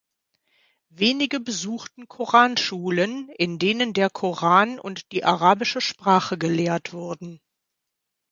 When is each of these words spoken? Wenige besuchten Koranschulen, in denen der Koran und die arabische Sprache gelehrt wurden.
Wenige 0.89 1.39
besuchten 1.39 2.07
Koranschulen, 2.07 3.29
in 3.37 3.59
denen 3.59 3.93
der 3.93 4.09
Koran 4.09 4.79
und 4.79 5.11
die 5.11 5.23
arabische 5.23 5.79
Sprache 5.79 6.39
gelehrt 6.39 6.91
wurden. 6.91 7.39